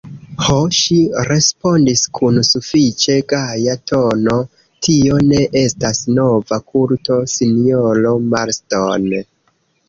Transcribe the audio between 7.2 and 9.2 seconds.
sinjoro Marston.